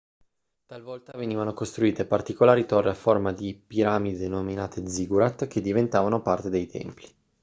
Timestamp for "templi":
6.65-7.07